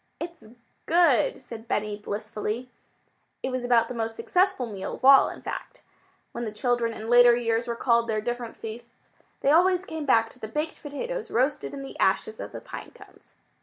"It's 0.19 0.43
good," 0.87 1.37
said 1.37 1.67
Benny 1.67 1.95
blissfully. 1.95 2.71
It 3.43 3.51
was 3.51 3.63
about 3.63 3.87
the 3.87 3.93
most 3.93 4.15
successful 4.15 4.65
meal 4.65 4.95
of 4.95 5.05
all, 5.05 5.29
in 5.29 5.43
fact. 5.43 5.83
When 6.31 6.43
the 6.43 6.51
children 6.51 6.91
in 6.91 7.07
later 7.07 7.35
years 7.35 7.67
recalled 7.67 8.07
their 8.07 8.19
different 8.19 8.57
feasts, 8.57 9.11
they 9.41 9.51
always 9.51 9.85
came 9.85 10.07
back 10.07 10.31
to 10.31 10.39
the 10.39 10.47
baked 10.47 10.81
potatoes 10.81 11.29
roasted 11.29 11.71
in 11.75 11.83
the 11.83 11.99
ashes 11.99 12.39
of 12.39 12.51
the 12.51 12.61
pine 12.61 12.89
cones. 12.95 13.35